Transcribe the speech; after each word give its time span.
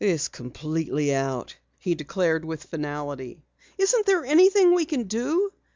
"It's 0.03 0.29
completely 0.29 1.13
out," 1.13 1.55
he 1.77 1.93
declared 1.93 2.43
with 2.43 2.63
finality. 2.63 3.37
"Isn't 3.77 4.07
there 4.07 4.25
anything 4.25 4.73
we 4.73 4.83
can 4.85 5.03
do?" 5.03 5.51